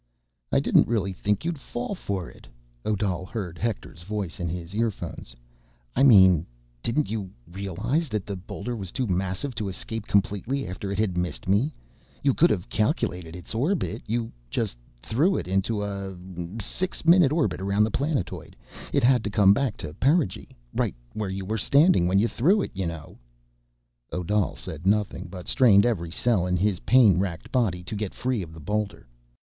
[0.51, 2.47] "I didn't really think you'd fall for it,"
[2.83, 5.35] Odal heard Hector's voice in his earphones.
[5.95, 6.47] "I mean...
[6.81, 11.19] didn't you realize that the boulder was too massive to escape completely after it had
[11.19, 11.75] missed me?
[12.23, 14.01] You could've calculated its orbit...
[14.07, 16.15] you just threw it into a, uh,
[16.59, 18.55] six minute orbit around the planetoid.
[18.91, 20.49] It had to come back to perigee...
[20.73, 23.19] right where you were standing when you threw it, you know."
[24.11, 28.41] Odal said nothing, but strained every cell in his pain wracked body to get free
[28.41, 29.07] of the boulder.